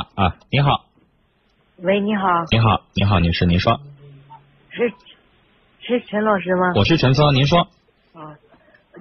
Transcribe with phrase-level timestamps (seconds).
[0.00, 0.86] 啊啊，你好，
[1.78, 3.78] 喂，你好，你好，你好，女士，您说，
[4.70, 4.90] 是
[5.80, 6.72] 是陈老师吗？
[6.74, 7.68] 我是陈峰，您说，
[8.14, 8.38] 啊，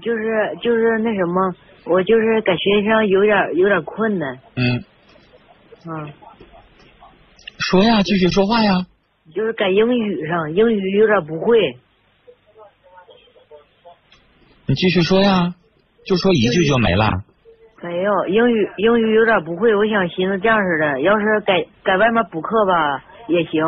[0.02, 4.84] 就是就是那什么，我就是在学习上有点有点困难，嗯，
[5.86, 6.10] 啊，
[7.60, 8.86] 说呀，继续说话呀，
[9.34, 11.78] 就是在英语上，英语有点不会，
[14.66, 15.56] 你继续说呀，
[16.06, 17.24] 就说一句就没了。
[17.82, 23.64] 没有英语英语有点不会，我想寻思这样式的，要是改改外面补课吧也行，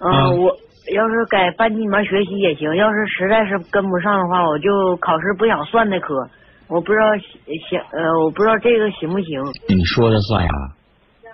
[0.00, 0.54] 嗯，嗯我
[0.92, 6.28] 要是改班级里面学习也行，要是实在是跟不上的话，我就考试不想算那科，
[6.68, 10.50] 我不知道行呃，我不知道这个行不行你说的算呀，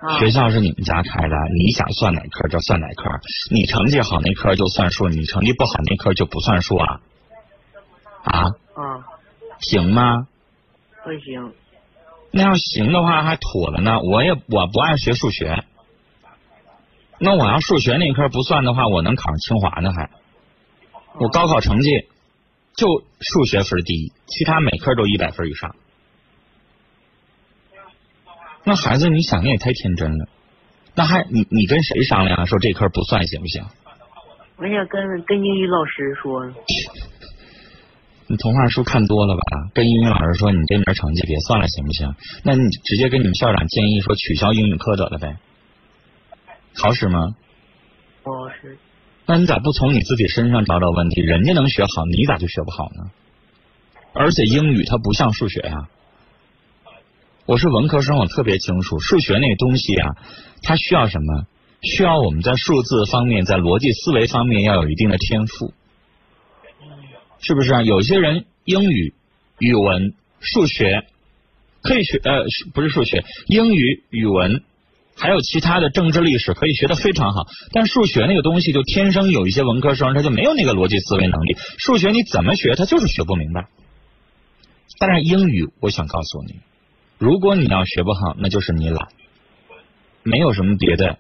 [0.01, 0.19] 啊？
[0.19, 3.11] 学校是你们家开的，你想算哪科就算哪科，
[3.51, 7.01] 你成绩好那科就算数，你成绩不好那科就不算数啊？
[8.23, 8.39] 啊，
[8.75, 9.03] 啊，
[9.59, 10.29] 行吗？
[11.03, 11.53] 不行。
[12.33, 14.01] 那要行的话还妥了呢。
[14.01, 15.65] 我也我不爱学数学，
[17.19, 20.11] 那我要数学那科不算的话，我能考上清华呢还。
[21.19, 21.91] 我高考成绩
[22.75, 22.87] 就
[23.21, 25.75] 数学分第一，其他每科都一百分以上。
[28.63, 30.29] 那孩子，你想的也太天真了。
[30.95, 32.45] 那还你你跟谁商量啊？
[32.45, 33.65] 说这科不算行不行？
[34.57, 36.45] 我想跟跟英语老师说，
[38.31, 39.43] 你童话书看多了吧？
[39.75, 42.15] 跟英语老师说你这门成绩别算了，行不行？
[42.45, 45.39] 那你直接跟你们校长建议说取消英语课得了呗？
[46.77, 47.35] 好使吗？
[48.23, 48.79] 哦是，
[49.27, 51.21] 那你咋不从你自己身上找找问题？
[51.23, 53.11] 人家能学好，你咋就学不好呢？
[54.13, 55.89] 而且英语它不像数学呀、
[57.47, 60.15] 我是文科生，我特别清楚，数学那东西啊，
[60.63, 61.47] 它需要什么？
[61.83, 65.75] 需要我们在数字方面，在逻辑思维方面要有一定的天赋，
[67.41, 67.83] 是不是啊？
[67.83, 69.15] 有些人英语、
[69.59, 71.07] 语文、数学
[71.83, 74.63] 可以学，呃，不是数学，英语、语文。
[75.17, 83.69] 还有其他的政治历史可以学得非常好，但数学那个东西就天生有一些文科生他就没有那个逻辑思维能力，数学你怎么学他就是学不明白。
[84.99, 86.61] 但是英语，我想告诉你，
[87.19, 89.09] 如果你要学不好，那就是你懒，
[90.23, 91.19] 没有什么别的。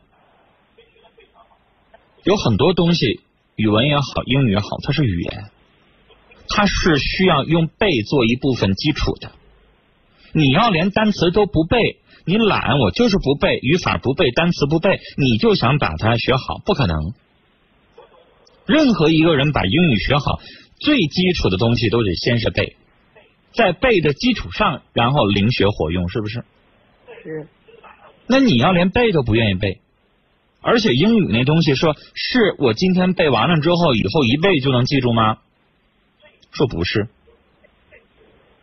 [2.25, 3.21] 有很多东西，
[3.57, 5.51] 语文也好，英语也好，它是语言，
[6.51, 9.33] 它是需要用背做一部分基础的。
[10.33, 11.79] 你要连单词都不背，
[12.25, 17.15] 你懒，我就是不背，语法不背，单词不背，你就想把它学好，不可能。
[18.67, 20.41] 任何一个人把英语学好，
[20.79, 22.77] 最基础的东西都得先是背，
[23.53, 26.45] 在背的基础上，然后灵学活用，是不是？
[27.23, 27.49] 是
[28.27, 29.81] 那你要连背都不愿意背，
[30.61, 35.39] 而且英语那东西说是我今天背完了之后，以后一背就能记住吗？
[36.53, 37.09] 说不是。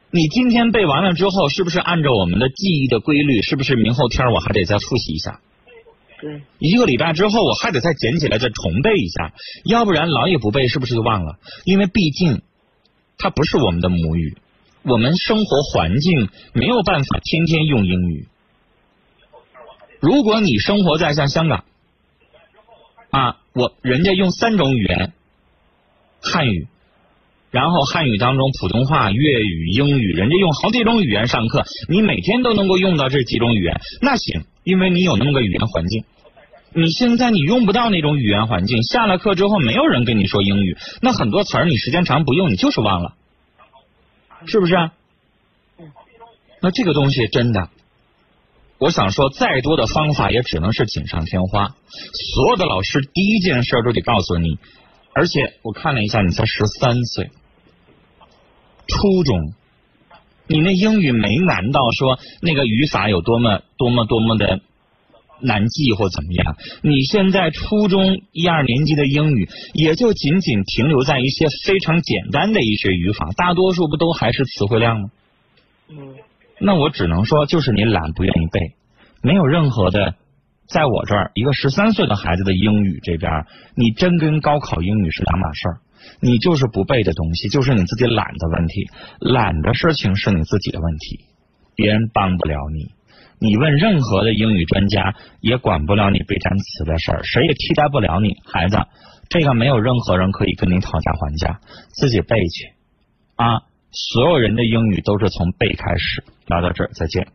[0.09, 3.42] 你今天背完了之后，是不是按照我们的记忆的规律？
[3.42, 5.42] 是不是明后天我还得再复习一下？
[6.20, 9.34] 对，一个礼拜之后，我还得再捡起来再重背一下，
[9.66, 11.38] 要不然老也不背，是不是就忘了？
[11.66, 12.42] 因为毕竟
[13.18, 14.38] 它不是我们的母语，
[14.84, 18.28] 我们生活环境没有办法天天用英语。
[20.00, 21.66] 如果你生活在像香港
[23.12, 25.14] 啊，我人家用三种语言，
[26.22, 26.68] 汉语，
[27.52, 36.03] 然后汉语当中普通话、粤语、英语，人家用好几种语言上课，你每天都能够用到这几种语言，那行，因为你有那么个语言环境。
[36.74, 43.13] 你现在你用不到那种语言环境，下了课之后没有人跟你说英语，那很多词儿你时间长不用，你就是忘了，
[44.46, 44.91] 是不是啊？
[46.62, 47.69] 那这个东西真的，
[48.78, 51.69] 我想说，再多的方法也只能是锦上添花。
[52.36, 54.57] 所有的老师第一件事都得告诉你，
[55.13, 57.31] 而且我看了一下，你才十三岁，
[58.88, 59.53] 初中，
[60.48, 64.62] 你那英语没难到说那个语法有多么多么多么的
[65.40, 66.56] 难记或怎么样？
[66.81, 75.12] 你现在初中一二年级的英语，也就仅仅停留在一些非常简单的一些语法，大多数不都还是词汇量吗？
[75.90, 76.16] 嗯，
[76.59, 78.74] 那我只能说，就是你懒，不愿意背，
[79.22, 80.16] 没有任何的。
[80.67, 83.45] 在我这儿，一个十三岁的孩子的英语这边，
[83.75, 85.77] 你真跟高考英语是两码事儿。
[86.21, 88.88] 你就是不背的东西，就是你自己懒的问题。
[89.19, 91.25] 懒的事情是你自己的问题，
[91.75, 92.92] 别人帮不了你。
[93.39, 98.36] 你问任何的英语专家，也管不了你背单词的事儿，谁也替代不了你。
[98.45, 98.77] 孩子，
[99.30, 101.59] 这个没有任何人可以跟你讨价还价，
[101.89, 102.74] 自己背去
[103.36, 103.63] 啊！
[103.92, 106.24] 所有人的英语都是从背开始。
[106.45, 107.27] 聊到这儿，再见。